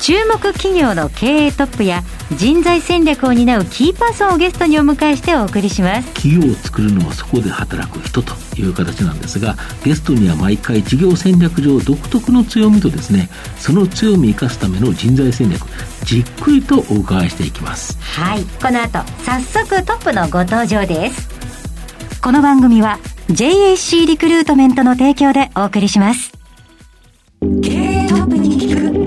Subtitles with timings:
[0.00, 2.02] 注目企業の経営トップや
[2.36, 6.14] 人材戦略を担うキーパーソンをゲストにお迎えしてお送りします。
[6.14, 15.62] 企業を作るのはそこで働く人という形なんですがゲストには毎回事業戦略上独特の強みとですねその強みを生かすための人材戦略
[16.04, 17.98] じっくりとお伺いしていきます。
[18.00, 21.28] はいこの後早速トップのご登場です。
[22.20, 22.98] この番組は
[23.28, 26.32] JAC リクルートメントの提供でお送りします。
[27.62, 29.03] 経営トップに聞く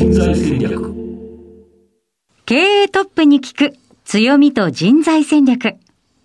[0.00, 0.94] 人材戦略
[2.46, 5.74] 経営トップに聞く強みと人材戦略。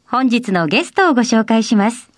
[0.08, 2.10] 本日のゲストをご紹介します。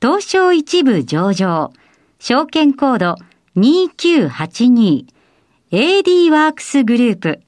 [0.00, 1.72] 東証一部上場、
[2.20, 3.16] 証券コード
[3.56, 5.06] 2982、
[5.72, 7.40] AD ワークスグループ、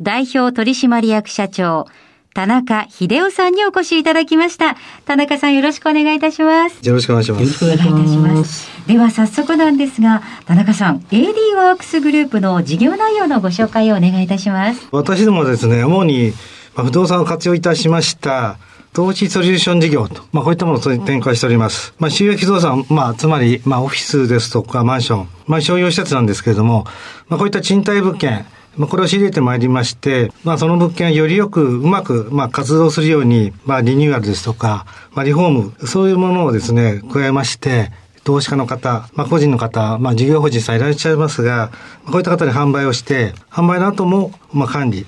[0.00, 1.86] 代表取締役社長、
[2.34, 4.76] 田中秀夫さんにお越しいただきました。
[5.04, 6.84] 田中さんよろしくお願いいたします。
[6.84, 7.60] よろしくお願いしまよろしす。
[7.60, 14.84] くお願いしますお願いいたしますでは早速なんですが、田中さん、AD ワークスグループの事業内容のご紹介をお願いいたします。
[14.90, 16.32] 私どもはですね、主に
[16.74, 18.58] まあ不動産を活用いたしました、
[18.92, 21.94] 投資ソリューション事業と、まあこういったものを展開しております。
[22.00, 26.84] まあ収益不動産、まあつまり、まあオフィスですとかマンション、まあ商業施設なんですけれども、
[27.28, 28.44] まあこういった賃貸物件、
[28.76, 37.90] まあ、これを仕入れてまいりまして、まあ、その物件をよりよくうまく、まあ、活動するように、まあ、リニューアルですとか、まあ、リフォーム、そういうものをですね、加えまして、
[38.24, 41.70] 投資家の方、まあ、個人の方、まあ、事業法人さんいらっしゃいますが、
[42.06, 45.06] こういった方に販売をして、販売の後も、まあ、管理、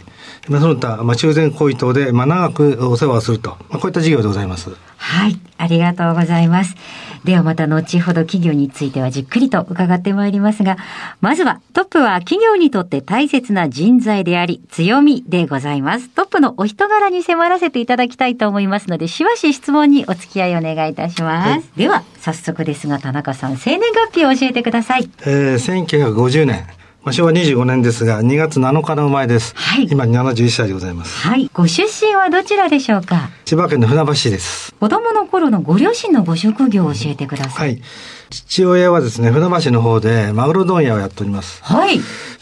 [0.49, 4.71] まあ、その他、まあ、修繕行為等で、まあ、長くお世話をすると、まあ、こういった事業でございます。
[5.07, 6.75] はい、ありがとうございます。
[7.23, 10.79] ではまた後ほど企業についてはじっくりと伺ってまいりますが、
[11.21, 16.09] まずはトップは企業にとって大切な人材であり強みでございます。
[16.09, 21.51] トップのお人柄に迫らせていただきたいと思いますので、しばし質問にお付き合いお願いいたします。
[21.51, 25.09] はいでは早速ですが田中さん、生年月日を教えてください。
[25.21, 29.55] えー、1950年、まあ、昭和25年ですが、2月7日の生まれです。
[29.57, 31.17] はい今71歳でございます。
[31.27, 33.31] はい、ご出身はどちらでしょうか？
[33.45, 34.75] 千葉県の船橋市です。
[34.75, 37.61] 子供の頃のご両親のご職業を教えてくださ。
[37.61, 37.83] はいい。
[38.31, 41.63] 父親はですね、船橋の方でマグロ問屋をやっております。
[41.63, 42.01] はい。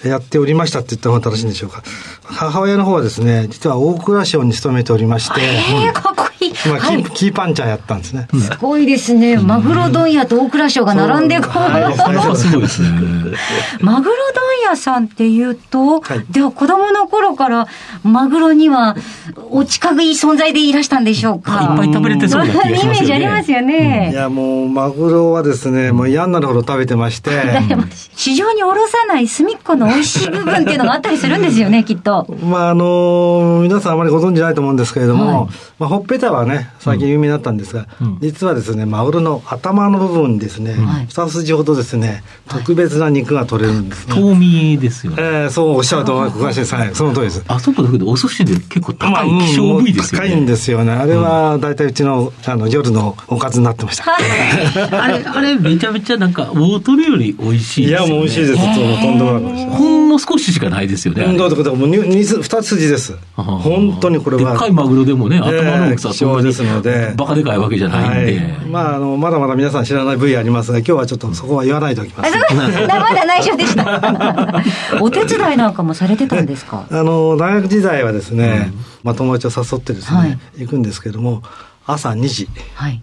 [0.08, 1.82] やっておりましたって言った方が正しいんでしょうか。
[2.24, 6.52] 母親の方はですね、実は大蔵省に勤めておりまして、えー、かっこいい。
[6.68, 7.02] まあ、キはい。
[7.02, 8.28] ーキーパンチャーやったんですね。
[8.32, 9.36] すごいですね。
[9.38, 11.96] マグロ問屋と大蔵省が並んでこう、はい。
[11.96, 12.88] なかなかすごいですね。
[13.80, 14.14] マグロ
[14.62, 16.24] 問屋さんっていうと、はい。
[16.30, 17.66] では子供の頃から
[18.02, 18.96] マグロには
[19.50, 21.62] お近い存在でいらしたんでしょうか。
[21.62, 22.84] いっぱい食べれてそうな気がしますよね。
[22.84, 24.10] イメージありますよね。
[24.12, 27.30] いや、もう、マグロはですね、もう嫌になるほど食べてまして、
[28.16, 32.26] 市場におろさない隅っこの美味しい部分っていうのがあったりするんですよね、きっと。
[32.42, 44.14] まあ、あの皆さんあまりご存知ないと思うんですけれども、はいまあ、ほっぺたはね、最近有名になったんですが、うん実はですね、マグロの頭の部分にですね、はい二筋ほどですね、特別な肉が取れるんですね。
[44.14, 46.74] 遠見ですよねえーそうおっしゃると思います。
[46.74, 47.44] はい、その通りです。
[47.46, 50.92] あそこだけどお寿司で結構高いうん希少部位ですよね、高いんですよね。
[50.92, 54.04] あれは大体うちのあの夜のおかずになってました。
[54.14, 58.64] あれあれめちゃめちゃなんか大トロより美味しいいや、ですよねもう美味しいです。
[59.02, 59.78] とんでもなく美味しいです。
[59.78, 63.16] ほんの少ししかないですよねどういうことか、もう二二つ二筋です。
[63.36, 64.50] 本当にこれは。
[64.52, 72.32] でっかいマグロでもね頭の大きさはそんなにえー希少ですのでバカでかいわけじゃないんで、はい、まあ、あの、まだまだ皆さん知らない部位ありますが、今日はちょっとそこは言わないでおきます。
[72.56, 74.62] まだ内緒でした。
[75.00, 76.86] お手伝いなんかもされてたんですか？
[76.90, 78.72] あの、大学時代はですね、
[79.02, 81.42] まあ、友達を誘ってですね、はい行くんですけども、
[81.86, 83.00] 朝2時はい。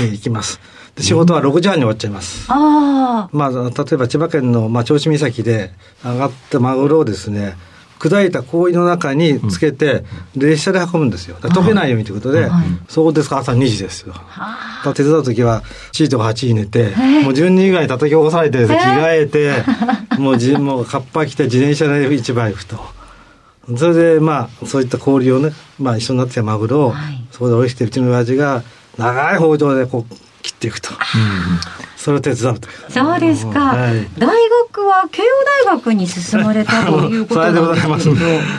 [0.00, 0.58] に行きます。
[0.96, 2.46] で仕事は6時半に終わっちゃいます。
[2.48, 3.56] あまあ、例
[3.92, 5.72] えば千葉県の、まあ、銚子岬で
[6.04, 7.56] 上がったマグロをですね、
[8.02, 10.04] 砕いた氷の中につけて、
[10.36, 11.36] 列車で運ぶんですよ。
[11.36, 14.12] 溶けないようにということで、はいそうですか、朝2時ですよ。
[14.16, 14.72] あ。
[14.78, 15.62] だから手伝う時は
[15.92, 19.64] 7時とか8時に寝て、ーもう12時ぐらいに叩き起こされて、着替えて、
[20.18, 22.76] もうじもうカッパ着て自転車で市場行くと。
[23.76, 28.62] それでまあそういった氷をね、まあ一緒になってたマグロを、はいそこでおろしてうちの親父が
[28.98, 30.90] 長い包丁でこう切っていくと。
[31.96, 32.90] それを手伝うという。
[32.90, 34.08] そうですか、はい。
[34.18, 35.26] 大学は慶応
[35.64, 38.16] 大学に進まれたということなんですけど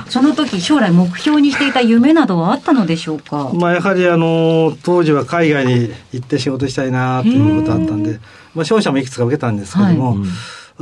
[0.08, 3.52] その時将来目標にしていた夢などはあったのでしょうか？
[3.54, 8.20] まあやはりあの当時は海外に行って仕事したいなということだったんで、
[8.56, 10.18] まあ商社もいくつか受けたんですけども、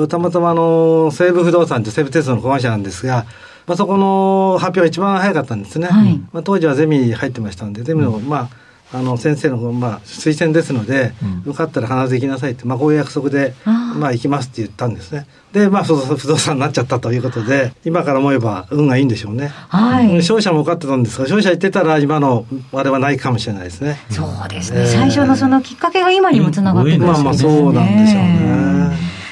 [0.07, 3.25] たまたまあの西武不動産って西武鉄道の子会社なんですが、
[3.65, 5.87] ままあ、そこの発表が一番早かったんですね。
[5.87, 6.19] はい。
[6.33, 8.49] まあ、当時はゼミに入ってましたので、ゼミの、まあ、
[8.93, 15.25] あの先生の、まあ、推薦ですので、うんよかったら必ず行きなさいって、まあ、こういう約束で、まあ、行きますって言ったんですね。
[15.53, 19.51] で、まあ、不動産 不動産になっちゃったということで、今から思えば運がいいんでしょうね。
[19.69, 20.17] はい。
[20.17, 23.99] 勝者も受かってたんですが、勝者行ってたら今のあれはないかもしれないですね。
[24.09, 24.81] そうですね。
[24.81, 28.91] えー最初のそのきっかけが今にもつながってくるんですまあまあそうなんでしょうね。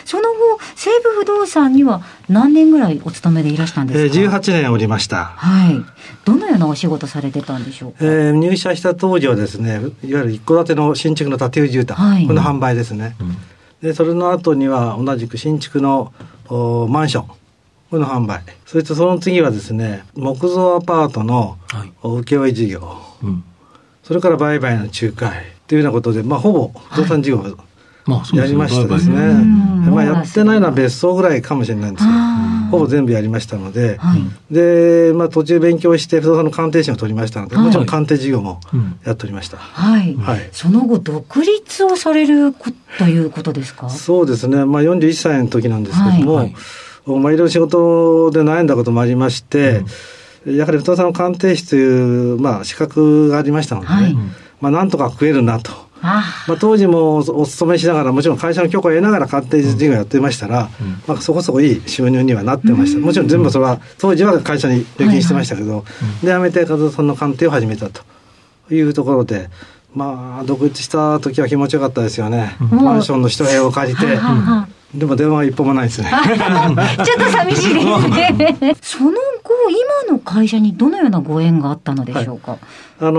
[0.10, 5.26] その後、西武不動産には何年ぐらいお勤めでいらしたんえですか、ー、18年おりました。
[5.26, 5.76] はい。
[6.26, 13.16] どのようなお仕事されてたんでしょうか、えー入社した当時はですね、いわゆる一戸建ての新築の建て売り住宅、はいこの販売ですね。
[13.20, 13.38] うん
[13.84, 16.12] で、それの後には同じく新築の
[16.48, 17.28] おマンション、
[17.92, 18.42] この販売。
[18.66, 21.60] そしてその次はですね、木造アパートの
[22.02, 23.44] 請負事業、うん
[24.04, 27.58] それから売買の仲介というようなことで、まあほぼ不動産事業を
[28.06, 29.16] まあやりましたですね。
[29.90, 32.18] まあやってないのは別荘ぐらいかもしれないんですけど、
[32.72, 34.22] ほぼ全部やりましたので、はい。
[34.54, 37.66] で、まあ途中勉強して不動産の鑑定士を取りましたので、はい。
[37.66, 39.58] もちろん鑑定事業もうんやっておりました。
[39.58, 40.16] はい。
[40.16, 40.50] はい。
[40.52, 43.90] その後、独立をされるこということですか？
[43.90, 46.50] そうですね、まあ、41歳の時なんですけども、はい。
[46.50, 46.54] い
[47.06, 49.84] まあ、いろいろ仕事で悩んだこともありまして、
[50.46, 53.88] やはり不動産の鑑定士という、まあ、資格がありましたので
[54.62, 55.89] まあ、なんとか食えるなと。
[56.02, 63.00] あまあ、当時もお勤めしながら、もちろん会社の許可を得ながら鑑定事業やってましたら、うんまあ、そこそこいい収入にはなってました。
[63.00, 65.84] もちろん全部それは、当時は会社に預金してましたけど、
[66.24, 68.02] で、辞めて不動産の鑑定を始めたと
[68.74, 69.50] いうところで、
[69.94, 72.56] まあ、独立した時は気持ちよかったですよね。
[72.62, 76.10] んマンションの一部屋を借りて、はははでも電話は一本もないですね。
[76.10, 78.76] ちょっと寂しいですね。
[78.82, 79.18] その後、
[79.70, 82.58] 今の会社にどのようなご縁があったのでしょうか？
[83.00, 83.12] あの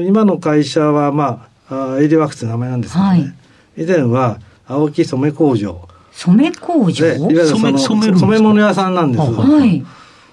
[0.00, 1.38] ー今の会社は、まあ、
[1.70, 3.34] あエイディワークスという名前なんですけどね、はい。
[3.76, 5.88] 以前は青木染工場。
[6.12, 7.06] 染め工場？
[7.06, 9.24] で、いわゆるその染物屋さんなんです。
[9.24, 9.84] ははい。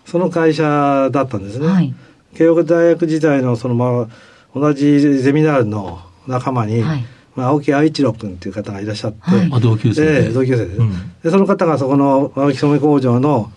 [0.05, 1.67] その会社だったんですね。
[1.67, 1.93] はい。
[2.35, 4.07] 慶応大学時代のその、まあ、
[4.53, 7.05] 同じゼミナールの仲間に、はい。
[7.35, 9.49] まあ、青木愛一郎君っていう方がいらっしゃって、はい。
[9.51, 10.91] あ同級生でええ同級生で,、うん。
[11.23, 13.51] でその方がそこの青木染工場の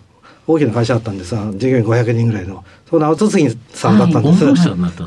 [0.51, 1.35] 大きな会社だったんです。
[1.35, 2.65] が従業員500人ぐらいの。
[2.85, 4.43] そこの後継ぎさんだったんです、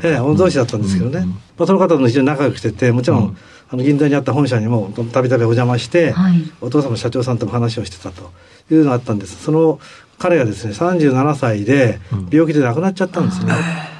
[0.03, 3.37] ええ御曹司だったんですけどね、うんうんまあ、その方と非常に仲良くしててもちろん、うん。
[3.69, 6.33] あの銀座にあった本社にもたびたびお邪魔して、はい。
[6.61, 8.31] お父さんの社長さんとも話をしてたと。
[8.71, 9.43] いうのがあったんです。
[9.43, 9.81] その
[10.17, 12.29] 彼がですね37歳でうん。
[12.31, 13.53] 病気で亡くなっちゃったんですね、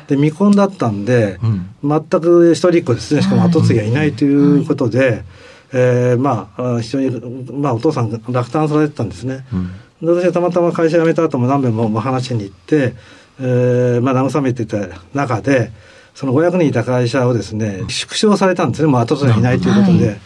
[0.07, 1.75] で未婚だったんで、うん。
[1.83, 3.21] 全く一人っ子ですね。
[3.21, 5.25] しかも後継ぎがいないということで、
[5.73, 7.09] えーまああ非常に、
[7.51, 9.67] まあ、お父さんが落胆されてたんですね、うん。
[9.67, 9.73] で
[10.05, 12.93] 私はたまたま会社辞めた後も何べんも話に行って、
[13.39, 14.77] えーまあ、慰めてた
[15.13, 15.71] 中で
[16.13, 18.87] その500人いた会社をですね縮小されたんですね。
[18.87, 20.19] もう後継いないということで。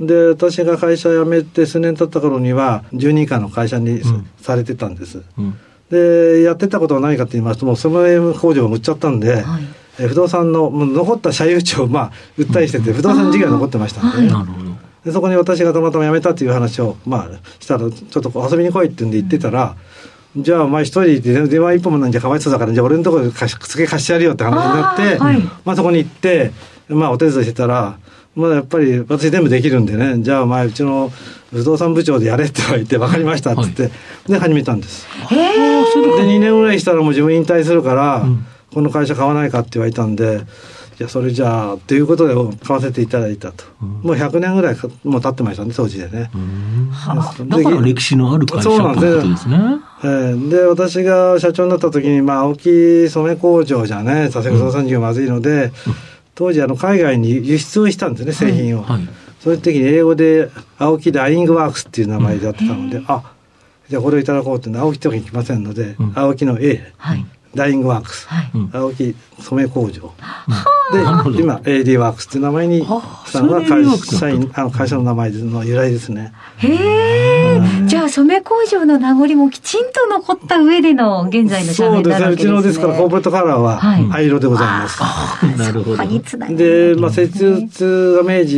[0.00, 4.30] で私が会社辞めて数年経った頃には10人以下の会社にうん。
[4.40, 5.22] されてたんです。
[5.36, 5.58] うん。
[5.90, 9.64] でやってたことは何かと言いますともうその工場を売っちゃったんで、はい。
[9.98, 14.67] えー不動産のもう残った社有地をまあ売ったりしてて不動産事業が残ってましたんで,、はいなるほど
[15.04, 19.76] でそこに私がたまたま辞めたっていう話をまあしたらちょっと遊びに来いって言うんで言ってたら、
[20.36, 26.52] じゃあお前一人で電話一本もないんじゃかわいそうだからじゃあ俺のところで貸し付け貸してやるよって話になってあーはいまあそこに行って
[26.88, 27.98] まあお手伝いしてたら
[28.34, 31.10] まあやっぱり私全部できるんでねじゃあお前うちの
[31.50, 33.90] 不動産部長でやれって言われて分かりましたっつって、
[34.26, 35.06] で始めたんです。
[35.30, 35.48] へえ。
[35.48, 40.42] で2年ぐらいしたらもう自分引退するから、うんこの会社買わないかって言われたんで
[41.00, 43.88] いやそれじゃあっていうことで買わせていただいたと、うん。
[43.88, 46.90] もう100年ぐらいかもう経ってましたね当時でね、うん。
[46.90, 47.44] はあ。
[47.44, 49.00] だから歴史のある会社そうなんです。
[49.00, 49.58] ということですね。
[50.02, 55.72] えーで私が社長になった時に、まあ、青木染工場じゃねさすが不動産事業まずいので、
[56.34, 59.08] 当時あの海外に輸出をしたんですね製品を、はい。
[59.38, 63.34] そういう時に英語で青木ダイイングワークスっていう名前でやってたので、あ
[63.88, 66.12] じゃあこれをいただこうって青木ってわけにいきませんので、うん。
[66.16, 67.24] 青木の A はい。
[67.58, 68.50] ダイイングワークス、はい。
[68.54, 68.70] うん。
[68.72, 70.12] 青木染工場。
[70.92, 71.36] なるほど。
[71.36, 76.32] で今 AD ワークスっていう名前にしたのが会社員あの会社の名前の由来ですね。
[76.56, 77.60] へえ。
[77.86, 82.16] じゃあ、染め工場の名残もきちんと残った上での現在の社名にそうですね。
[82.16, 82.46] うなるわけです。
[82.46, 82.50] ね。
[82.50, 84.04] ちのですからコーポレートカラーははい。
[84.06, 85.00] 灰色でございます、
[85.56, 86.56] なるほど。
[86.56, 88.56] で、まあ、設立が明治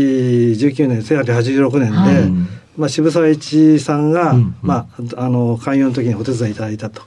[0.66, 2.60] 19年1886年で、はい。
[2.76, 7.02] まあ、渋沢栄一さんが、うんまあ、あの開業の時にお手伝いいただいたと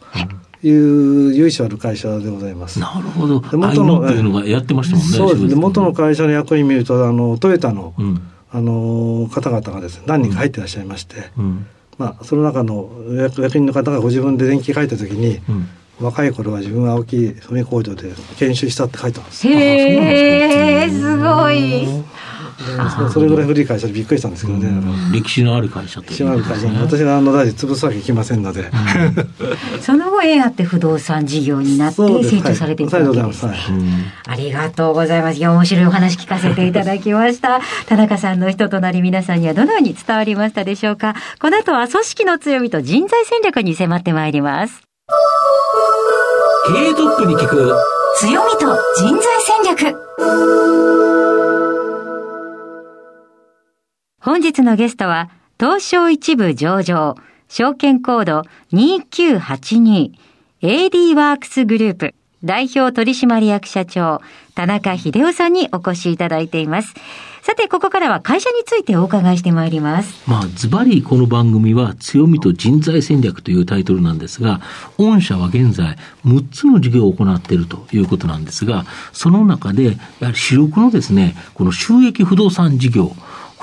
[0.64, 2.80] いう由緒ある会社でございます。
[2.80, 3.40] なるほど。
[3.42, 5.12] で元のっていうのがやってましたもんね。
[5.18, 8.22] そうですね元の会社の役員見るとあのトヨタの、うん。
[8.56, 11.66] あの方々がですね何人か入ってらっしゃいまして、うん。
[11.98, 15.68] まあ、その中の役役員の方がご自分で電気書いた時に、うん。
[16.00, 19.48] 若い頃は自分は青木染工場で研修したって書いてます。
[19.48, 21.88] へえ、すごい。
[23.12, 24.70] それぐらい古い会社でびっくりしたんですけどね。
[25.12, 26.68] 歴史のある会社と、歴史のある会社。
[26.68, 28.70] 私があの大臣潰すわけいきませんので。
[29.82, 33.46] その後、縁あって不動産事業になって成長されていったわけです。
[33.46, 35.38] ありがとうございます。
[35.38, 37.62] いや、面白いお話聞かせていただきました。
[37.88, 41.16] 田中さんの人となり皆さんにはどのように伝わりましたでしょうか。
[41.40, 44.82] この後は組織の強みと人材戦略に迫ってまいります。
[46.68, 47.76] 経営トップに聞く
[48.20, 51.33] 強みと人材戦略
[54.24, 57.18] 本日のゲストは東証一部上場
[57.50, 60.14] 証券コード2982
[60.62, 64.22] AD ワークスグループ代表取締役社長
[64.56, 66.94] 田中秀夫さんにお越しいただいています。
[67.42, 70.30] さて、ここからは会社についてお伺いしてまいります。
[70.30, 74.62] まあ、ズバリこの番組は強みと人材戦略というタイトルなんですが、
[74.98, 83.14] 御社は現在6つの事業を行っているということなんですが、その中で、やはり主力のですね、この収益不動産事業、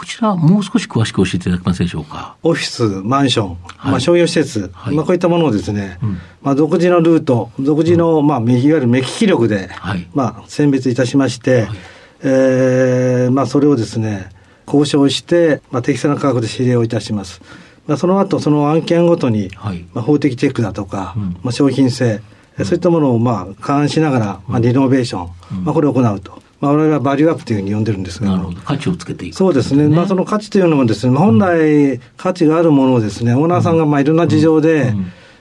[0.01, 2.35] こちら、もう少し詳しく教えていただけますでしょうか？
[2.43, 11.77] オフィス、マンション、はい、まあ、商業施設、はい、まあ、こういったものをですね、うん、まあ、独自のルート、独自の、まあ、いわゆる目利き力で、はい、まあ、選別いたしまして、はい、
[12.23, 14.31] えー、まあ、それをですね、
[14.65, 17.43] 交渉して、まあ、適正な価格で指令をいたします。
[17.87, 22.23] まあ、その後、その案件ごとに、はい、まあ、法的チェックだとか、うん、まあ、商品性、
[22.59, 26.43] うん、そういったものを、まあ、勘案しながら、まあ、リノベーション、うん、まあ、これを行うと。
[26.61, 28.31] まあ、我々はバリューアップというふうに呼んでるんですが。
[28.31, 28.61] なるほど。
[28.61, 29.89] 価値をつけていく、そうですね。
[29.89, 34.95] まあ、その価値というのもですね、本来価値があるものをですね、オーナーさんがまあいろんな事情で、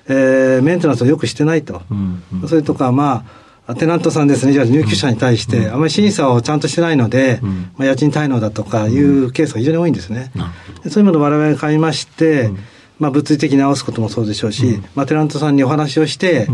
[0.07, 1.81] えー、メンテナンスをよくしてないと。
[2.47, 3.25] それとか、ま
[3.67, 7.39] あ、テナントさんですね、じゃあ入居者に対して、あまり審査をちゃんとしてないので、
[7.77, 10.31] まあ、家賃滞納だとかいうケースが非常に多いんですね。
[10.89, 12.49] そういうものを我々が買いまして、
[12.97, 16.47] まあ、物理的に直すこともそうでしょうし、まあ、テナントさんにお話をして、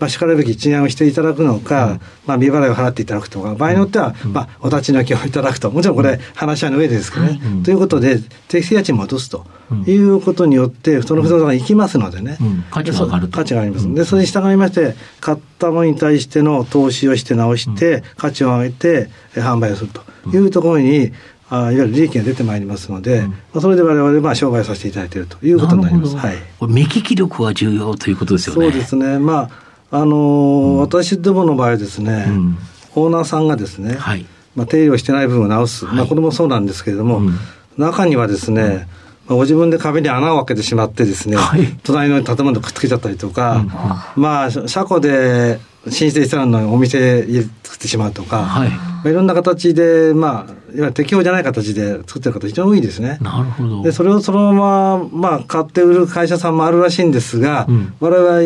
[0.00, 9.46] まあ、しかるべき賃上げをしていただくのか、うん、まあ、未払いを払っていただくとか、場合によっては、まあ、お立ち退きをいただくと、もちろんこれ、話し合いの上でですけどね、ということで、適正家賃も落とすと
[9.86, 12.38] いうことによって、その不動産が行きますのでね、
[12.70, 13.94] 価値が上がる価値があります。
[13.94, 20.02] で、それに従いまして、買ったものに対しての投資をして直して、価値を上げて、販売をすると
[20.34, 21.12] いうところに、
[21.50, 26.16] あいわゆる利益が出てまいりますので、うん、まあ、それで我々まあ商売させていただいているということになります。
[26.16, 28.70] はい、これ目利き力は重要ということですよね。
[28.70, 29.18] そうですね。
[29.18, 32.58] まああのーうん、私どもの場合ですね、うん、
[32.94, 37.38] オーナーさんがですね、はい、まあ、手入れをしてない部分を直す、はい、まあ、これもそうなんですけれども、うん、
[37.76, 38.88] 中にはですね、
[39.26, 47.26] まあ、ご自分で壁に穴を開けてしまってですね、はい、隣の建物くっつけちゃったりとか、まあ、車庫で申請したのにお店
[47.70, 48.68] 作ってしまうとか、はい。
[48.68, 53.18] まあ、いろんな形で、まあ、いわゆる適用じゃない形で作ってる方非常に多いですね。
[53.20, 53.82] なるほど。
[53.82, 58.40] で、それをそのまま、まあ、買って売る会社さんもあるらしいんですが、うん、我々は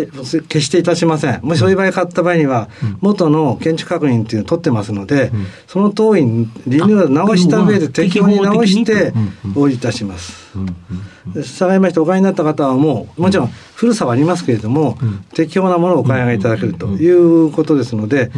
[0.49, 1.41] 決していたしません。
[1.43, 9.15] もしそういう場合買った場合には、うん、元の建築確認っていうのを取ってますので、うん、その通りにリニューアル直した上で適用に直して
[9.55, 10.45] おいたします。
[11.43, 14.99] 従いましてお買いになった方はもう、もちろん古さはありますけれども、
[15.33, 18.31] 適用なものをお買い上げいただけるということですので、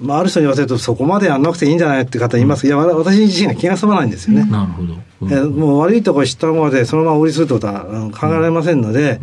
[0.00, 4.44] まあ、ある人に言わせると、そこまでやんなくていいんじゃないって方います、いや、私自身が気が済まないんですよね。
[4.50, 4.94] なるほど。
[5.20, 9.20] うん、もう悪いところ知ったままで、そのまま売りするってことは考えられませんので、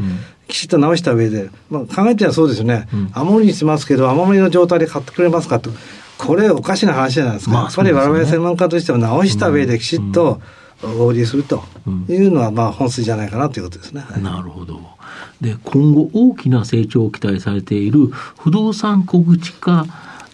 [0.48, 5.72] きちっと直した上で、まあ、考えてはそうですよね、雨漏りにしますけど、雨漏りの状態で買ってくれますかと、
[6.17, 10.41] これ、おかしな話じゃないですか、まあ、やっぱり我々専門家としては直した上できちっと、
[10.81, 11.63] 合流すると。
[12.07, 14.05] いうのは、まあ、本筋じゃないかなということですね。
[14.22, 14.79] なるほど。
[15.41, 18.07] で、今後大きな成長を期待されている
[18.38, 19.86] 不動産小口化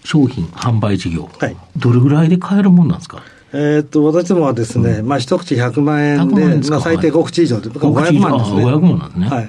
[0.04, 3.24] 商品販売事業、はい、どれぐらいで買えるもんなんですか？
[3.54, 8.66] えっと私どもはですね、うん、まあ一口100万円で、まあ、最低5口以上で、500万ですね。
[8.66, 9.30] 500万なんですね。
[9.30, 9.48] はい。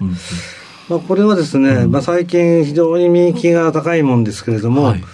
[0.88, 5.04] まあ、これはですね、うん、まあ、最近非常に人気が高いもんですけれども、はい、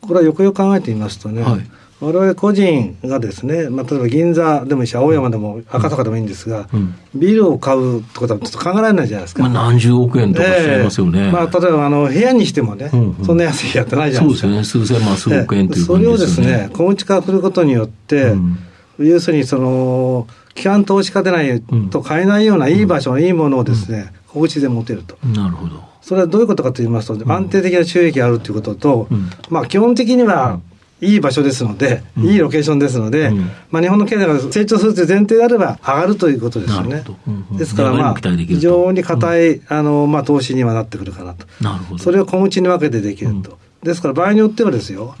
[0.00, 1.70] これはよくよく考えてみますとね、はい
[2.00, 9.42] 我々個人がですね、まあ、例えば銀座でもいいし、青山でも赤坂でもいいんですが、うん、ビルを買うってことはちょっと考えられないじゃないですか。
[9.42, 11.26] まあ、何十億円とかしちゃいますよね。
[11.26, 14.48] えー、まあ、例えばあの部屋にしてもね、うんうん、そんな安いやってないじゃないですか。
[14.48, 18.58] そうですね、数千万、数億円という、ね、それをですね、小口化することによって、うん、
[18.98, 25.18] 要するにその、基幹投資家でないと買えないようないい場所、いいものをですね、小口で持てると。
[25.26, 25.82] なるほど。
[26.00, 29.08] それはどういうことかと言いますと、安定的な収益があるということと、
[29.50, 30.60] まあ基本的には、
[31.00, 37.04] いい場所ですので、うん、いいロケーションですので、うん、まあ、日本の経済が成長するという前提であれば上がるということですよね。
[37.26, 41.46] うんうん、ですから、まあ、非常に硬い、あの、まあ、投資にはなってくるかなと。
[41.62, 42.02] なるほど。
[42.02, 43.58] それを小口に分けてできると。
[43.82, 45.14] ですから、場合によってはですよ、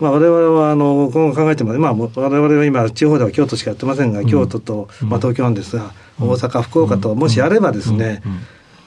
[0.00, 8.22] まあ、我々はあの今後考えても、まあ、我々は今、地方では京都しかやってませんが、京都と、まあ、東京なんですが、大阪、福岡と、もしあればですね、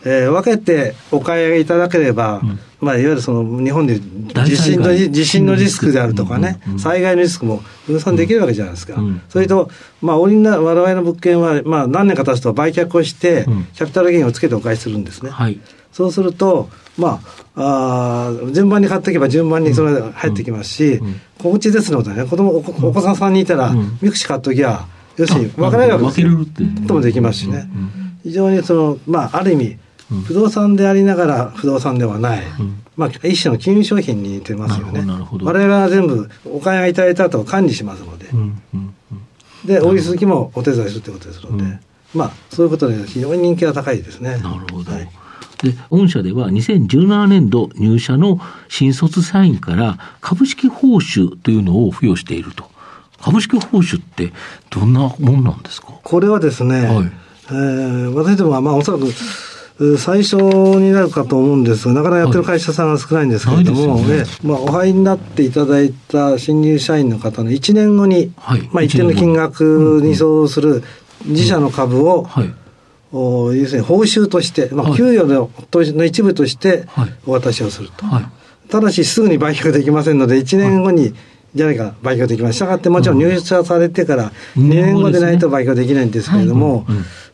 [0.05, 8.95] えー、分けてお買い上げいただければ、うん、まあ、いわゆるその日本で地震の地震のリスクであるとかね、うんうん、災害のリスクも分散できるわけじゃないですか。
[8.95, 9.69] うん、それと、
[10.01, 15.31] まあ、我々の物件は、まあ、何年か経つと売却をして、キャピタルゲインをつけてお返しするんですね。
[15.31, 15.59] はい、
[15.91, 16.69] そうすると、
[17.00, 17.19] ま
[17.55, 21.01] あ、あ順番に買っていけば順番にそれ入ってきますし、
[21.39, 24.85] 小口ですのでね、子供おお子さんさんにいたら、ミクシ買っときゃ、
[25.17, 26.29] 要するに分からないわけですよ。
[26.88, 27.67] ともできますしね。
[28.24, 29.77] 非常にその、まあ、ある意味、
[30.27, 32.43] 不動産でありながら不動産ではない、
[32.95, 35.03] まあ、一種の金融商品に似てますよね。
[35.41, 38.27] 我々は全部お金がいただいた後管理しますので、
[39.65, 41.33] で、大り続きもお手伝いするということで。
[41.33, 41.79] すので、
[42.13, 44.38] まあ、そういうことで非常に人気が高いですね。
[44.38, 44.91] なるほど。
[44.91, 45.09] はい。
[45.63, 52.69] で、御社では2017年度入社の新卒社員から株式報酬というのを付与していると。
[53.21, 54.33] 株式報酬って
[54.69, 55.88] どんなもんなんですか？
[56.03, 57.12] これはですね、はい、
[57.47, 59.05] えー、私どもはまあおそらく
[59.98, 64.24] 最初になるかと思うんですが、なかなかやってる会社さんが少ないんですけれども、はいね。
[64.41, 70.84] まあ、お入りになっていただいた新入社員の方の1年後に、はい、まあ、一定の金額に相当する
[71.25, 72.53] 自社の株を、はい。
[73.12, 76.86] お要するに報酬として、まあ、給与の,、の一部として
[77.25, 81.13] お渡しをすると、はい、ただしすぐに売却できませんので1年後に、
[81.53, 86.86] じゃないか売却できますしたがってもちろん入社されてから2年後でないと売却できないんですけれども、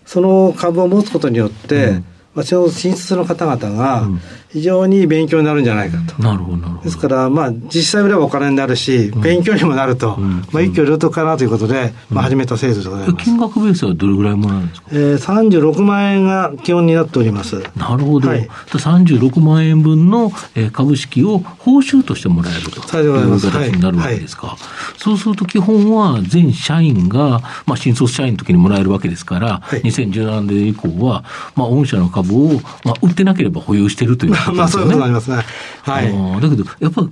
[0.05, 4.07] その株を持つことによって、まあ、その進出の方々が
[4.53, 6.21] 非常に勉強になるんじゃないかと。
[6.21, 6.83] なるほど、なるほど。
[6.83, 10.17] ですから、まあ、実際売ればお金になるし、勉強にもなると、
[10.51, 13.23] まあ、一挙両得かなということで、まあ、始めた制度でございます。
[13.23, 14.87] 金額ベースはどれぐらいもらえるんですか？
[14.91, 17.63] えー、36万円が基本になっております。
[17.77, 18.27] なるほど。
[18.27, 20.31] はい、36万円分の
[20.73, 24.47] 株式を報酬としてもらえるという形になるわけですか。
[24.47, 24.61] はいは
[24.97, 31.23] い、そうすると基本は全社員が、まあ、新卒社員の時にもらえるわけですから、はい、2017年以降は、
[31.55, 34.40] まあ、御社の株を、まあ、売ってなければ保有しているという。
[34.53, 35.37] まあ、そういうことになりますね。
[35.83, 36.41] はい。
[36.41, 37.09] だけど、やっぱり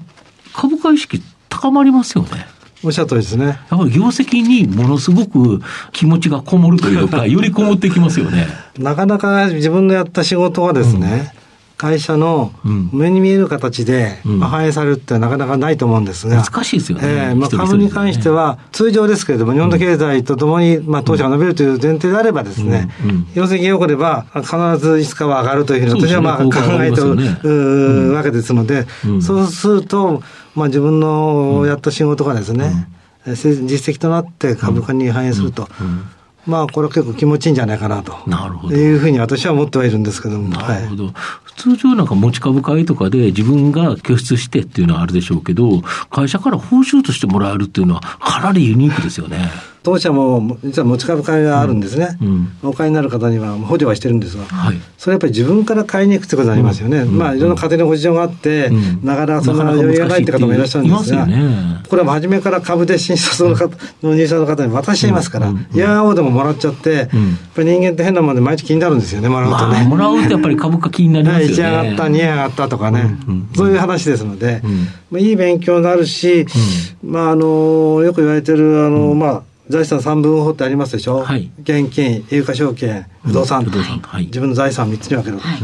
[0.54, 2.48] 株価意識高まりますよね。
[2.84, 3.46] おっしゃる通りですね。
[3.46, 8.48] やっぱり業績にものすごく気持ちがこもるというか、 よりこもってきますよね。
[8.78, 11.34] なかなか自分のやった仕事はですね、
[11.80, 12.52] 会社の
[12.92, 17.08] 目に見える形で反映されるってなかなかないと思うんですが、難しいですよね。
[17.08, 22.90] えー、まあ、株に関しては、通常ですけれども、日本の経済とともに、まあ、当社が伸びるという前提であればですね、
[23.34, 26.52] 業績が良ければ、必ずいつかは上がるというふうに、私はまあ考
[26.84, 26.98] えて
[27.48, 28.86] るわけですので、
[29.22, 30.22] そうすると、
[30.56, 32.90] まあ、自分のやった仕事がですね、
[33.26, 35.70] 実績となって株価に反映すると。
[36.50, 38.18] まあ、これは結構気持ちいいんじゃないかなと。
[38.28, 38.76] なるほど。
[38.76, 40.50] いうふうに私は思ってはいるんですけども。
[40.50, 41.06] なるほど。
[41.06, 41.14] はい、
[41.56, 49.50] 通常なんか持ち株会とかで自分が拠出してっていうのはあるでしょうけど、会社から報酬としてもらえるっていうのはかなりユニークですよね。
[49.82, 52.52] 当社も実は持ち株会があるんですね、うん。
[52.64, 58.70] うん、お買いになる方には補助はしてるんですが、はい、それやっぱり自分から買いに行くってことになりますよね、うん、まあいろんな家庭のご事情があって、
[59.04, 63.70] なかなかそんな余裕がないって方もいらっしゃるんですが、ね、これは初めから株で新卒の方
[64.04, 67.08] の入社の方に渡していますから、いやおでももらっちゃって、やっ
[67.56, 69.74] ぱり人間って変なもんで毎日気になるんですよね、もらうとね。
[69.76, 71.54] まあ、もらうとやっぱり株価気になりますよね。
[71.54, 73.18] 1上がった、2上がったとかね、
[73.56, 74.62] そういう話ですので、
[75.10, 76.46] まあ、いい勉強になるし、
[77.04, 85.58] まああのよく言われてるあの、まあ財産三分法ってありますでしょ、はい、現金、有価証券、不動産、うん、はい、自分の財産を3つに分ける、は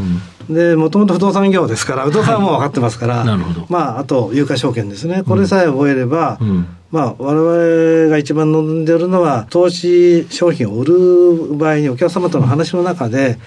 [0.48, 3.38] い、で、もともと不動産業ですから、不動産も分かってますから、はい、
[3.68, 13.38] まあ、あと有価証券ですね、これさえ覚えれば、うん、まあ、我々が一番望んでるのは、投資商品を売る場合にお客様との話の中で、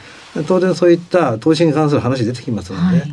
[0.46, 3.06] 当然そういった投資に関する話出てきますので、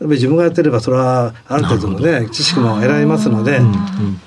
[0.00, 3.60] 自分がやってればそれはある程度のね知識も得られますので、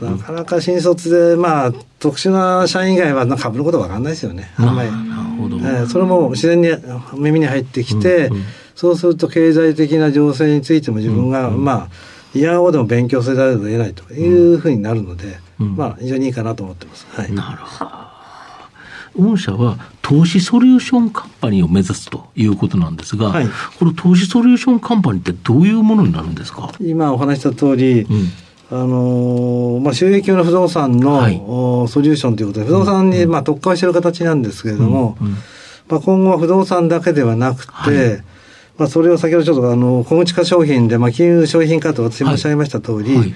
[0.02, 4.52] なかなか新卒でまあ特殊な社員以外は株のこと分かんないですよね。
[4.58, 4.90] あんまり。
[4.90, 6.70] えー、それも自然に
[7.14, 8.44] 耳に入ってきて、うんうん、
[8.76, 11.90] そうすると経済的な情勢についても自分が、まあ
[12.34, 17.08] いやおでも勉強せざるを得ないというふうになるので、まあ非常にいいかなと思ってます。
[17.10, 17.92] はい、なるほど。
[19.18, 26.72] 御社は投資ソリューションカンパニーを目指すということなんですが、はい、この投資ソリューションカンパニーってどういうものになるんですか？
[26.80, 28.32] 今お話した通り、うん。
[28.72, 31.38] あのまあ、収益用の不動産の、はい、
[31.90, 35.34] ソリューションということで、不動産に、まあ、特化している形なんですけれども、うんうん、
[35.88, 38.24] まあ、今後は不動産だけではなくて、はい、
[38.78, 43.34] まあ、それを先ほどちょっとあの小口化商品で、まあ、金融商品化と私申し上げました通り、はい、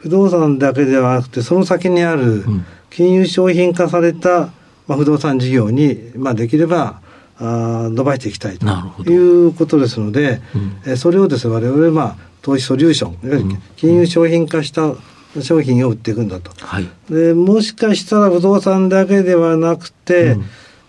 [0.00, 2.44] 不動産だけではなくて、その先にある
[2.90, 4.50] 金融商品化された、
[4.86, 7.00] まあ、不動産事業に、まあ、できれば
[7.38, 8.66] あ伸ばしていきたいと
[9.10, 10.40] いうことですので、
[10.86, 14.94] うん、それをですね我々まあ投資ソリューションいわゆる金融商品化した
[15.42, 20.44] 商品を売っていくんだと、はい、でもしかしたら不動産だけではなくて、うん、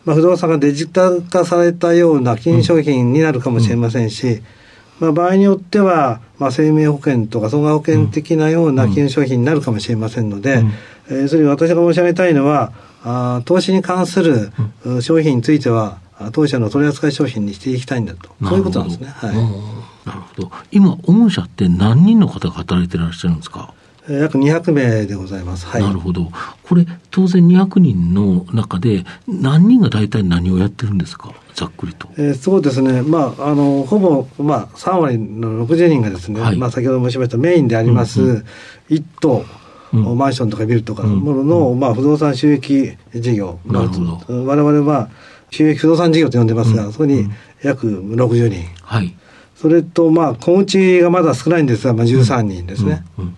[0.05, 4.43] まあ、不動産がデジタル化されたような金融商品になるかもしれませんし、
[4.99, 10.63] まあ、場合によっては、まあ、生命保険とか損害保険的なような金融商品になるかもしれませんので、
[11.09, 12.71] えー、それ私が申し上げたいのは、
[13.05, 14.51] あ投資に関する
[15.01, 15.99] 商品については、
[16.33, 19.07] 当社の取扱い商品にしていきたいんだと、そういうことなんですね。
[19.07, 20.51] はい、なるほど。
[20.71, 23.73] 今、御社って何人の方が働いてらっしゃるんですか？
[24.09, 25.65] 約200名でございます。
[25.65, 26.31] はい、なるほど。
[26.63, 31.31] これ、当然200人の中で、何人が大体何をやってるんですか？
[31.55, 32.07] ざっくりと。
[32.17, 33.01] えー、そうですね。
[33.01, 38.45] まあ、あの、ほぼ、まあ、3割の60人がですね、はい、まあ、先ほど申しましたメインであります、うんうん、
[38.89, 39.43] 一棟、
[39.95, 43.59] マンションとかビルとかのものの、うん、まあ、不動産収益事業。
[43.65, 44.45] なるほど。
[44.45, 45.09] 我々は、
[45.51, 47.29] 収益不動産事業と呼んでますが、そこに
[47.61, 48.65] 約60人。
[48.81, 49.15] はい。
[49.55, 53.03] それと、まあ、小内がまだ少ないんですが、まあ、13人ですね。
[53.17, 53.35] うん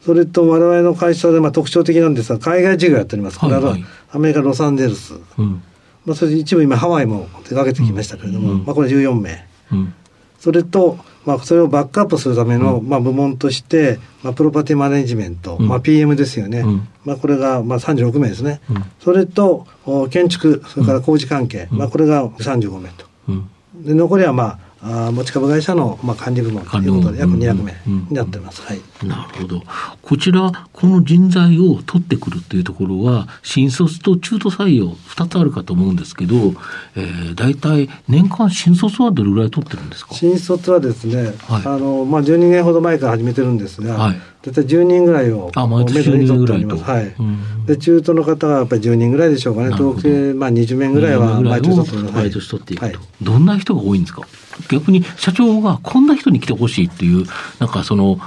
[0.00, 3.38] それと我々の会社でまあ特徴的なんですが、海外事業やっております。
[3.38, 3.76] これは
[4.10, 5.14] アメリカ・ロサンゼルス。
[5.36, 5.62] うん、
[6.06, 9.46] まあ、それ一部今ハワイも手掛けてきましたけれども、うん、まあ、これ14名。
[9.72, 9.94] うん、
[10.38, 16.64] それと、まあ、それをバックアップするための、まあ、部門として、まあ、プロパティマネジメント、まあ、PM ですよね。
[17.04, 18.60] まあ、これが、まあ、36名ですね。
[19.00, 19.66] それと、
[20.10, 23.06] 建築、それから工事関係、まあ、これが35名と。
[23.74, 29.62] で、残りは、まあ、あ持ち株会社の、まあ、管理部門ということで、約200名になってます、はい、なるほど、
[30.00, 36.34] こちら、この人材を取ってくるというところは、新卒と中途採用、2つあるかと思うんですけど、
[36.96, 40.14] えー、大体、年間、新卒はどれぐらい取ってるんですか？
[40.14, 47.14] 新卒はですね、はい、あのまあ、12年ほど前から始めてるんですが、はい、大体10人ぐらいをあ毎年10人ぐらいと、はい、
[47.66, 51.84] で中途の方はやっぱり10人ぐらいでしょうかね、統計、まあ、20名ぐらいは毎年
[52.48, 54.22] 取っていくと、どんな人が多いんですか？
[54.68, 57.26] 逆に社長がこんな人に来てほしいっていう、
[57.58, 58.18] なんかその、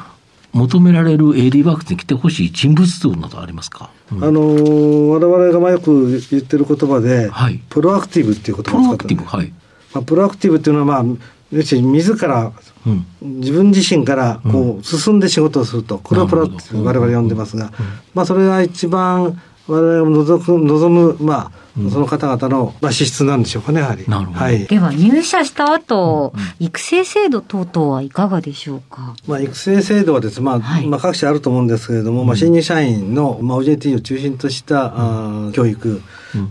[0.53, 9.51] 求められる AD ワークスに来てほしい人物像などありますか、うん、あのわれわれがよく言ってる言葉で、はい、プロアクティブっていう言葉を使ってる、はい。
[9.93, 11.15] まあ、プロアクティブっていうのは、まあ、
[11.51, 12.51] 要するに自ら、
[12.85, 13.05] うん、
[13.39, 17.71] 自分自身からこう進んで仕事をすると、これをプロアクティブ、われわれ呼んでますが、
[18.13, 21.52] まあ、それが一番我々を望む、望むまあ、
[21.89, 24.06] その方々の、まあ、資質なんでしょうかね、やはり。
[24.08, 24.39] なるほど。
[24.39, 29.15] はい、では、入社した後、育成制度等々はいかがでしょうか？
[29.28, 36.02] まあ、育成制度はですね、まあ、はい、まあ、各社あると思うんですけれども、まあ、新入社員の、まあ、OJT を中心とした、あ教育、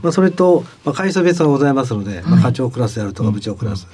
[0.02, 3.86] まあ、それと、まあ、会社別がございますので、まあ、課長クラスであるとか、部長クラス。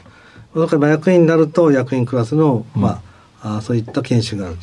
[0.57, 3.03] だから、役員になると、役員クラスの、ま
[3.43, 4.57] あ、あそういった研修がある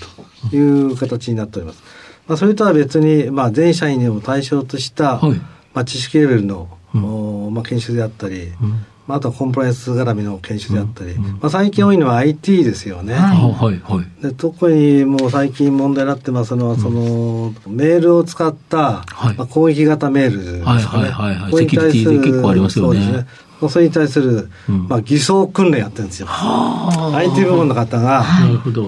[0.49, 1.83] という形になっております。
[2.27, 5.31] まあ、それとは別に、まあ、全社員にも対象とした、はい
[5.73, 13.13] まあ、知識レベルの、うん、まあ、研修であったり、うんまあ、あとはコンプライアンス絡みの研修であったり、うん、まあ、最近多いのは IT ですよね。
[13.13, 20.65] はいはい、で特にもう最近問題になってますのは、その、メールを使った、はい、まあ、攻撃型メールですかね。
[20.65, 21.53] はいはいはい、はい。
[21.53, 22.99] セキュリティで結構ありますよね。
[22.99, 23.27] そうですね。
[23.69, 26.27] それに対する、まあ、偽装訓練やってるんですよ。
[26.29, 28.23] IT 部門の方が、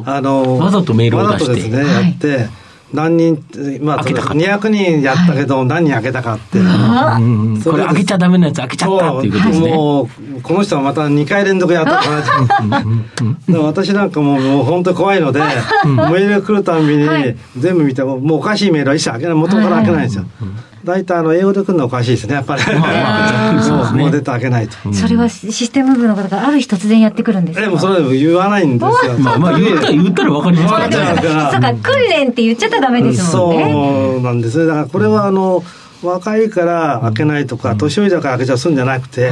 [0.06, 1.52] あの、わざとメールを出して。
[1.52, 2.50] わざとですね、やって、
[2.94, 3.44] 何人、
[3.82, 6.60] まあ、200人やったけど、何人開けたかって。
[7.70, 9.74] これ開けちゃダメなやつ開けちゃったっていうことですね。
[9.74, 10.08] もう、
[10.42, 12.10] この人はまた2回連続やったと
[13.48, 13.60] 同じ。
[13.60, 17.08] 私なんかもう、もう本当怖いので、メール来るたびに、
[17.58, 20.26] 全部見ても、もうおかしいメールは一切開けない、元から開けないんですよ。
[20.88, 22.62] 大体あの英語で来るのおかしいですね、やっぱり。
[23.98, 24.94] もう出て開けないと。
[24.94, 27.62] それはシステム部の方がある日突然やってくるんですか？
[27.62, 29.14] でもそれ言わないんですよ。
[29.20, 30.96] まあまあ言ったら言ったら分かりますからね。
[31.52, 33.72] そうか、訓練って言っちゃったらダメですもんね。
[33.74, 34.66] そうなんですね。
[34.66, 35.64] だからこれはあの、
[36.04, 39.32] 若いから開けないとか、年寄りだから開けちゃうすんじゃなくて、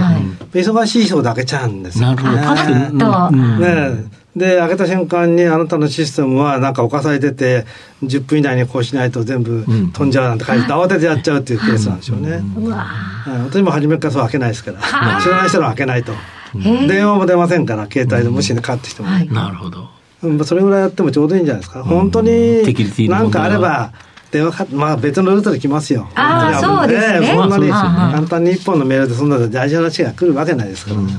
[0.54, 2.16] 忙しい人で開けちゃうんですよ、ね。
[2.16, 3.32] なるほど。
[3.32, 7.66] ねで、開けた瞬間にあなたのシステムはなんか犯されてて、
[8.04, 12.44] 10分以内にこうしないと全部飛んじゃうなんて書いて、 慌ててやっちゃうっていうケースなんでしょうね。
[12.58, 12.86] うわ。
[13.50, 14.80] 私も初めからそう開けないですから、
[15.22, 16.14] 知らない人は開けないと。
[16.88, 19.10] 電話も出ませんから、携帯で無視でかってしても。
[19.10, 19.90] なるほど。
[20.44, 21.84] それぐらいやってもちょうどいいんじゃないですか。
[21.84, 22.64] 本当に、
[23.10, 23.92] なんかあれば、
[24.36, 26.10] 電話か、まあ別のルートで来ますよ。
[26.16, 27.28] ああ、そうですね。
[27.28, 31.14] そんなに簡単に一本のメールでそんな大事な話が来るわけないですから、ね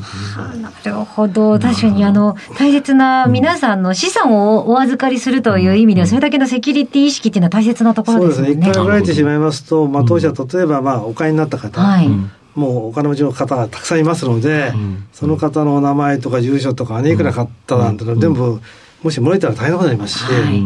[0.60, 1.58] なるほど。
[1.58, 8.48] 確かにあの、大切な皆さんの資産をお預かりするという意味では、それだけのセキュリティ意識っていうのは大切なところですね。
[8.48, 8.70] そうですね。
[8.70, 12.08] 一回売られてしまいますと、まあ当社例えばまあお買いになった方、はい
[12.56, 14.72] もうお金持ちの方がたくさんいますので、
[15.12, 18.62] その方のお名前とか住所とかね、いくら買ったなんての全部
[19.06, 20.62] もし漏れたら大変なことになりますし、はい、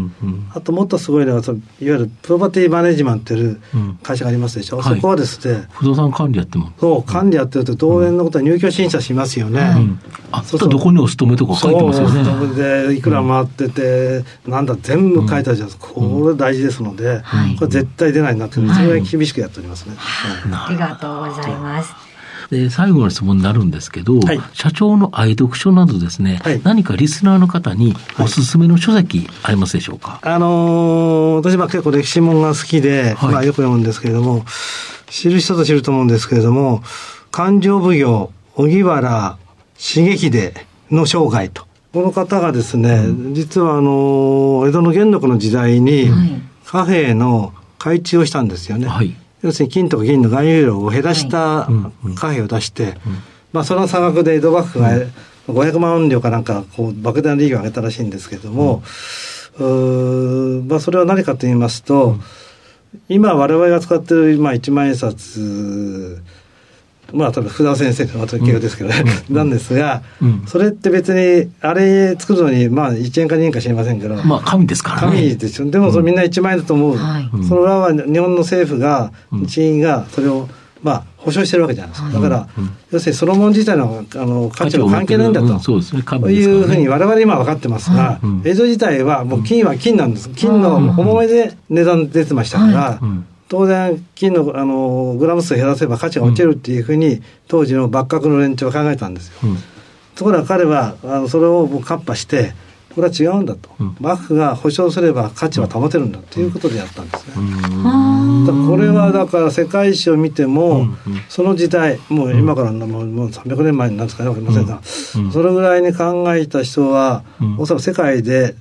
[0.55, 3.61] あともっとすごいのは、いわゆるプロパティマネジメントという
[4.03, 6.73] 会社がありますでしょ、うん、そこはですね、不動産管理やっても。
[6.81, 9.61] そう、管理やってると、当然のことは入居審査しますよね。
[9.77, 10.01] うん、
[10.33, 12.25] あそうどこにお勤めとか書いてますよね。
[12.25, 17.23] そうで、いくら回ってて、なんだ、全部書いてあるじゃん、これ大事ですので、
[17.59, 19.97] これ絶対出ないなって、それぐらい厳しくやっておりますね。
[19.99, 22.10] ありがとうございます。
[22.51, 34.45] で、最後の質問になるんですけど、はい、社長の愛読書などですね、はい、何かリスナーの方におすすめの書籍ありますでしょうか、あのー、私は結構歴史もんが好きで、まあよく読むんですけれども、
[35.09, 36.83] 知る人ぞ知ると思うんですけれども、
[37.31, 39.39] 勘定奉行、荻原
[39.79, 40.55] 重秀
[40.91, 41.67] の生涯と。
[41.93, 46.09] この方がですね、うん、実はあの、江戸の元禄の時代に、
[46.65, 48.87] 貨幣の改鋳をしたんですよね。
[48.87, 51.69] はい、要するに金とか銀の含有量を減らした
[52.15, 52.97] 貨幣を出して、
[53.53, 54.91] まあその差額で江戸幕府が
[55.49, 58.83] 500万両かなんかこう莫大な利益を上げたらしいんですけれども、
[59.59, 59.65] う
[60.63, 62.17] ん、まあそれは何かと言いますと、
[63.09, 66.23] 今我々が使ってる、まあ、一万円札
[67.13, 74.17] まあ多分福田先生の時計ですけどね、うん、なんですが、うん、それって別にあれ作るのにまあ1円か2円か知りませんけど。
[74.25, 75.17] まあ紙ですからね。
[75.17, 75.71] 紙ですよ。
[75.71, 76.97] でもそれみんな1万円だと思う、
[77.33, 80.49] うん、その裏は日本の政府が日銀がそれを
[80.83, 82.09] まあ保証してるわけじゃないですか。
[82.11, 82.49] だから、
[82.91, 90.31] 要するにそのもの自体のあの価値は関係ないんだと、そうですね、いうふうに我々今分かってますが、映像自体はもう金は金なんです。
[90.31, 93.01] 金の重めで値段出てましたから、
[93.51, 99.35] 当然、金のあのグラム数減らせば価値が落ちるっていうふうに、当時の幕閣の連中は考えたんですよ。
[99.43, 99.57] うん、
[100.15, 102.55] ところが彼はあのそれをカッパして、
[102.95, 107.35] これは違うんだと、うん、幕府が保証すれば価値は保てるんだということでやったんですね。
[107.37, 110.97] うん、これはだから世界史を見ても、うん、
[111.29, 114.67] その時代もう今からもうもう300年前になんですかね分かりません
[115.25, 117.25] が、それぐらいに考えた人は、
[117.59, 118.55] おそらく世界で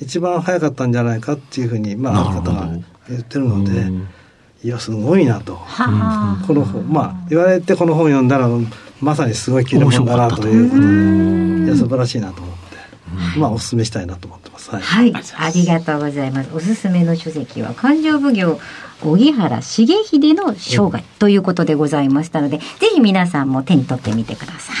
[0.00, 2.70] 一番早かったんじゃないかっていうふうに、まあ、ある方が
[3.10, 4.21] 言ってるので。
[4.64, 5.58] いやすごいなと、
[6.46, 8.48] この本まあ言われてこの本読んだら
[9.00, 10.70] まさにすごい切れ者だなという。
[10.70, 14.70] ことでいや素晴らしいなと思って、まあお勧めしたいなと思ってます。
[14.70, 16.50] はい、はい、ありがとうございます。
[16.54, 18.60] おすすめの書籍は勘定奉行
[19.02, 24.76] 荻原重秀の生涯ということでございましたので、ぜひ皆さんも手に取ってみてください。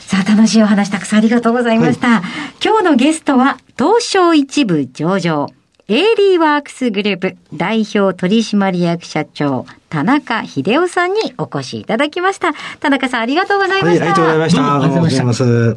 [0.00, 2.20] さあ、楽しいお話たくさんありがとうございました。
[2.20, 2.22] はい、
[2.64, 5.48] 今日のゲストは、東証一部上場。
[5.86, 12.54] エイリーワークスグループ代表取締役社長、田中秀夫さんにお越しいただきました。
[12.80, 14.04] 田中さんありがとうございました。
[14.06, 14.74] はい、ありがとうございました。
[14.74, 15.76] ありがとうございます。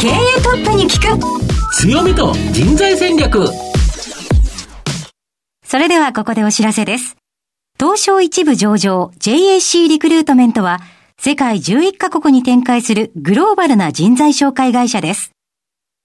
[0.00, 3.48] 経営トップに聞く強みと人材戦略
[5.64, 7.16] それではここでお知らせです。
[7.76, 10.78] 東証一部上場 JAC リクルートメントは
[11.18, 15.31] 世界11カ国に展開するグローバルな人材紹介会社です。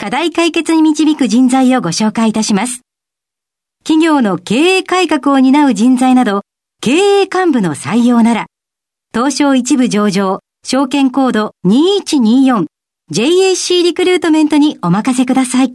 [0.00, 2.80] 課題解決に導く人材をご紹介いたします。
[3.84, 6.40] 企業の経営改革を担う人材など、
[6.80, 8.46] 経営幹部の採用なら、
[9.12, 15.74] 東証一部上場、証券コード 2124JAC リクルートメントにお任せください。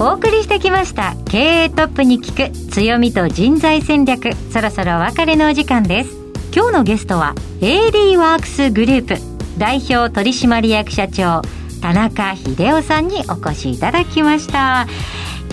[0.00, 6.10] お送りしてきました経営トップに聞く強みと人材戦略そろそろお別れのお時間です
[6.52, 11.42] 今日のゲストは AD ワークスグループ代表取締役社長
[11.80, 14.86] 田中秀夫さんにお越しいただきました。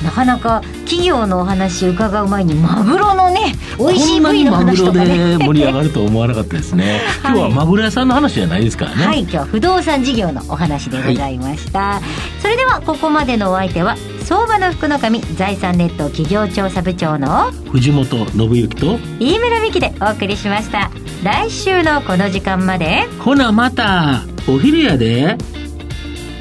[0.03, 5.37] なかなか企業のお話伺う前にマグロのね美味しい部位の話とかね。
[5.37, 9.05] 盛り上がると思わなかったですね、 はい、今日はマグロ屋さんの話じゃないですからね。
[9.05, 12.01] はい今日は不動産事業のお話でございました、はい、
[12.41, 20.89] それではここまでのお相手は相場の福の神財産ネット企業調査部長の藤本信之と飯村美希でお送りしました。
[21.23, 23.03] 来週のこの時間まで。
[23.19, 25.37] ほなまたお昼やで。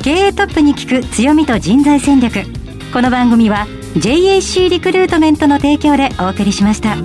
[0.03, 2.45] 経営トップに聞く強みと人材戦略。
[2.92, 3.66] この番組は
[3.97, 6.97] JAC リクルートメントの提供でお送りしました。